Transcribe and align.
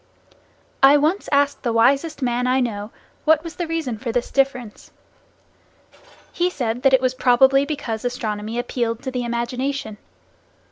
I 0.81 0.97
once 0.97 1.29
asked 1.31 1.61
the 1.61 1.71
wisest 1.71 2.23
man 2.23 2.47
I 2.47 2.59
know, 2.59 2.89
what 3.23 3.43
was 3.43 3.57
the 3.57 3.67
reason 3.67 3.99
for 3.99 4.11
this 4.11 4.31
difference. 4.31 4.89
He 6.33 6.49
said 6.49 6.81
that 6.81 6.93
it 6.95 7.01
was 7.01 7.13
probably 7.13 7.65
because 7.67 8.03
astronomy 8.03 8.57
appealed 8.57 9.03
to 9.03 9.11
the 9.11 9.23
imagination. 9.23 9.99